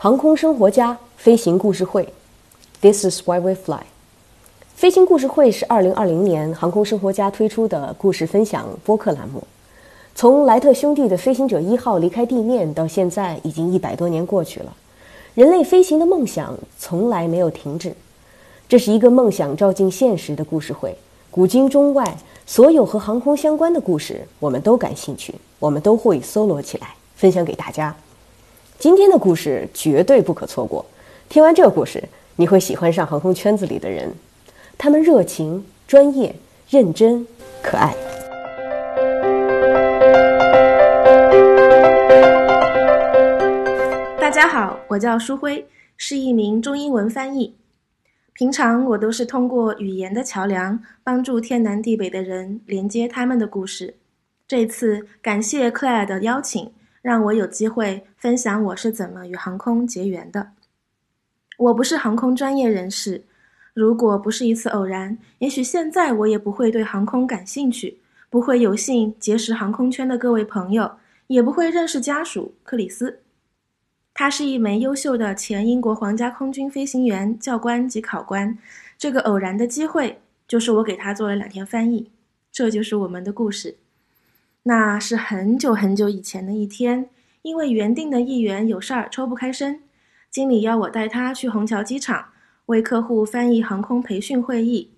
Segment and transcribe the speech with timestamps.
[0.00, 2.08] 航空生活家飞行故事会
[2.80, 3.80] ，This is why we fly。
[4.76, 9.42] 飞行故事会是二零二零年航空生活家推出的故事分享播客栏目。
[10.14, 14.72] 从莱特兄弟的飞行者一号离开地面到现在，已经一百多年过去了。
[15.34, 17.92] 人类飞行的梦想从来没有停止。
[18.68, 20.96] 这是一个梦想照进现实的故事会，
[21.28, 27.92] 古今中外所有和航空相关的故事，我们都感兴趣，我们都会搜罗起来分享给大家。
[28.80, 30.86] 今天的故事绝对不可错过。
[31.28, 32.00] 听完这个故事，
[32.36, 34.14] 你会喜欢上航空圈子里的人，
[34.78, 36.32] 他们热情、专业、
[36.70, 37.26] 认真、
[37.60, 37.92] 可爱。
[44.20, 45.66] 大家好，我叫舒辉，
[45.96, 47.56] 是一名中英文翻译。
[48.32, 53.96] 平常我都是通过语言的桥梁，帮助天南地北的人连接他们的故事。
[54.46, 56.70] 这次感谢克莱尔的邀请。
[57.02, 60.48] 让我有机会分享我是怎么与航空结缘的。
[61.56, 63.24] 我不是航空专业人士，
[63.74, 67.98] 如果不是一次偶然，也许现在我也不会对航空感兴趣，
[68.30, 70.90] 不会有幸结识航空圈的各位朋友，
[71.26, 73.20] 也不会认识家属克里斯。
[74.14, 78.58] 他是一枚优秀的前英国皇家空军飞行员、教官及考官。
[78.96, 82.10] 这个偶然的机会，就是我给他做了两天翻译。
[82.50, 83.76] 这就是我们的故事。
[84.68, 87.08] 那是很久很久以前的一天，
[87.40, 89.80] 因为原定的议员有事儿抽不开身，
[90.30, 92.26] 经理要我带他去虹桥机场
[92.66, 94.90] 为客户翻译航空培训会议。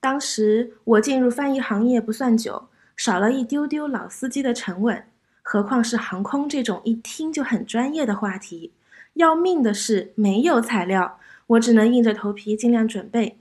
[0.00, 5.04] 当时我进入翻译行业不算久，少了一丢丢老司机的沉稳，
[5.42, 8.72] 何况是航空这种一听就很专业的话题。
[9.12, 13.38] 要命的是没有材料，我只能硬着头皮尽量准备，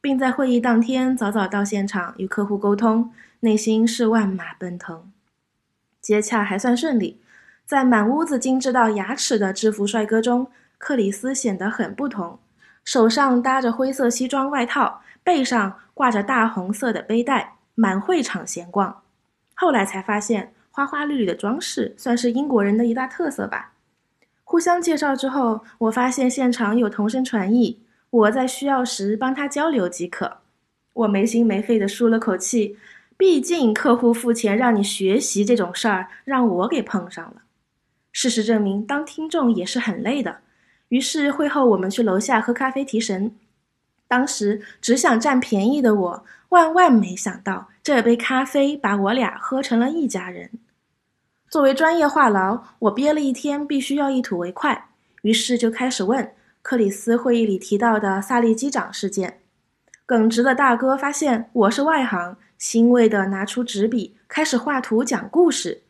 [0.00, 3.10] 并在会议当天早早到现场与客户沟通，
[3.40, 5.10] 内心是万马奔腾。
[6.06, 7.20] 接洽还算顺利，
[7.64, 10.46] 在满屋子精致到牙齿的制服帅哥中，
[10.78, 12.38] 克里斯显得很不同。
[12.84, 19.02] 手上搭着灰色西装外套，背上挂着大红色的背带，满会场闲逛。
[19.56, 23.72] 后来才发现，花花绿绿的装饰算是英国人的一大特色吧。
[24.44, 30.36] 互相介绍之后，我发现现场有同声传译，我在需要时帮他交流即可。
[30.92, 32.78] 我没心没肺地舒了口气。
[33.16, 37.42] 毕竟客户付钱让你学习这种事儿，让我给碰上了。
[38.12, 40.38] 事实证明，当听众也是很累的。
[40.88, 43.34] 于是会后我们去楼下喝咖啡提神。
[44.06, 50.50] 当时只想占便宜的我，万万没想到这杯咖啡把我俩喝成了一家人。
[51.48, 54.88] 作为专业话痨，我憋了一天，必须要一吐为快，
[55.22, 56.32] 于是就开始问
[56.62, 59.40] 克里斯会议里提到的萨利机长事件。
[60.04, 62.36] 耿直的大哥发现我是外行。
[62.58, 65.82] 欣慰地拿出纸笔，开始画图讲故事。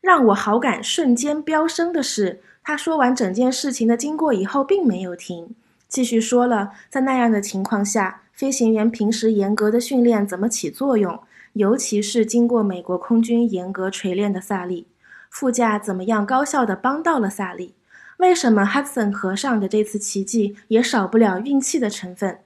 [0.00, 5.54] 让我好感瞬间飙升的是，他说完整件事情的经过以后，并没有停，
[5.88, 11.20] 继续说了在那样的情况下，飞行员平时严格的训练怎么起作用，
[11.52, 14.86] 尤其是经过美国空军严格锤炼的萨利
[15.30, 17.74] 副驾怎么样高效地帮到了萨利。
[18.18, 22.38] 为什么 Hudson 河上的这次奇迹也少不了运气的成分？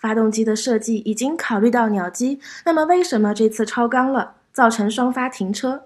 [0.00, 5.82] 发动机的设计已经考虑到鸟机，那么为什么这次超纲了，造成双发停车？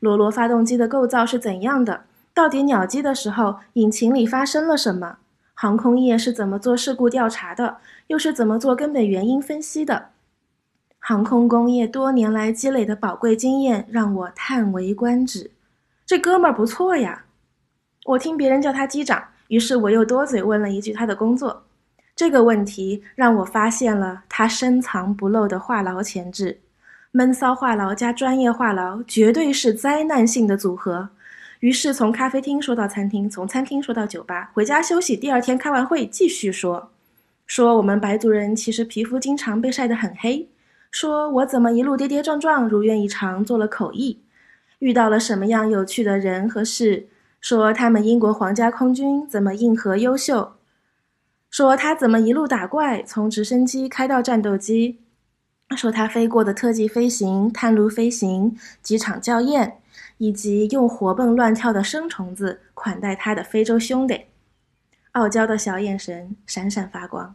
[0.00, 2.02] 罗罗发动机的构造是怎样的？
[2.34, 5.18] 到底鸟机的时候引擎里发生了什么？
[5.54, 7.76] 航空业是怎么做事故调查的？
[8.08, 10.06] 又是怎么做根本原因分析的？
[10.98, 15.52] 航空工业多年来积累的宝贵经验让我叹为观止。
[16.04, 17.24] 这哥们儿不错呀！
[18.06, 21.62] 我听别人叫他机长，于是我又多嘴问了一句他的工作。
[22.22, 26.60] 这个问题让我发现了他深藏不露的话痨潜质，
[27.10, 31.08] 闷骚话痨加专业话痨绝对是灾难性的组合。
[31.58, 36.92] 于是从咖啡厅说到餐厅，从餐厅说到酒吧，回家休息，第二天开完会继续说，
[37.44, 40.48] 说我们白族人其实皮肤经常被晒得很黑，
[40.92, 44.20] 说我怎么一路跌跌撞撞，如愿以偿做了口译，
[44.78, 47.08] 遇到了什么样有趣的人和事，
[47.40, 50.52] 说他们英国皇家空军怎么硬核优秀。
[51.52, 54.96] 说他怎么一路打怪，从直升机开到战斗机；
[55.76, 59.76] 说他飞过的特技飞行、探路飞行、机场校验，
[60.16, 64.18] 以及用活蹦乱跳的生虫子款待他的非洲兄弟，
[65.10, 67.34] 傲娇的小眼神闪闪发光。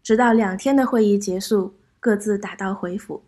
[0.00, 3.20] 直到两天的会议结束，各自打道回府。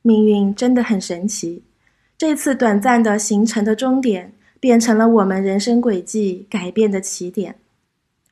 [0.00, 1.62] 命运真的很神奇，
[2.16, 7.56] 这次短暂的行程的终点，变成了我们人生轨迹改变的起点。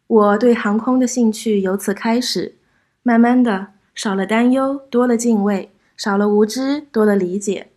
[0.07, 2.55] 我对航空的兴趣由此开始，
[3.03, 7.69] 慢慢的少了担忧，多了敬畏；少了无知，多了理解。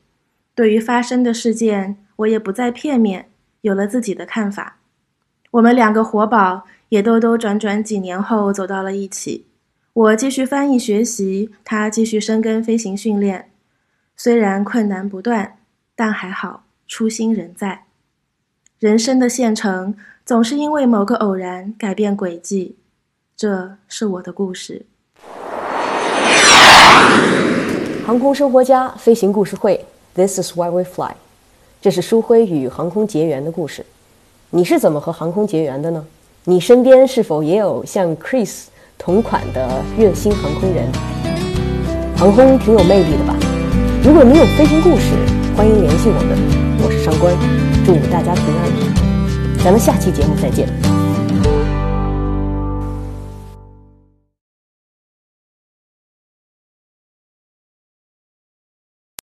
[0.53, 3.29] 对于发生的事件，我也不再片面，
[3.61, 4.77] 有了自己的看法。
[5.51, 9.47] 我们两个活宝也兜兜转转几年后走到了一起。
[9.93, 13.49] 我继续翻译学习，他继续深耕飞行训练。
[14.15, 15.57] 虽然困难不断，
[15.95, 17.85] 但还好初心仍在。
[18.79, 19.93] 人生的线程
[20.25, 22.77] 总是因为某个偶然改变轨迹，
[23.35, 24.85] 这是我的故事。
[28.05, 31.11] 航空生活家飞行故事会，This is why we fly。
[31.81, 33.85] 这是舒辉与航空结缘的故事。
[34.49, 36.05] 你是怎么和航空结缘的呢？
[36.45, 38.67] 你身边是否也有像 Chris
[38.97, 40.89] 同款的热心航空人？
[42.15, 43.35] 航空挺有魅力的吧？
[44.01, 45.17] 如果你有飞行故事，
[45.57, 46.68] 欢迎联系我们。
[47.09, 47.35] 我是上官，
[47.85, 49.63] 祝大家平安。
[49.63, 50.98] 咱们下期节目再见。